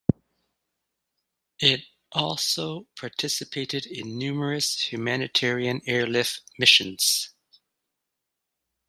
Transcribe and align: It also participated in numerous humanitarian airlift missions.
It 1.59 1.81
also 2.11 2.87
participated 2.97 3.85
in 3.85 4.17
numerous 4.17 4.91
humanitarian 4.91 5.83
airlift 5.85 6.41
missions. 6.57 7.35